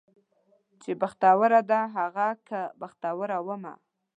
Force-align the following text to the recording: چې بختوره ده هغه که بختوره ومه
چې 0.81 0.91
بختوره 1.01 1.61
ده 1.69 1.81
هغه 1.95 2.27
که 2.47 2.59
بختوره 2.81 3.37
ومه 3.45 3.73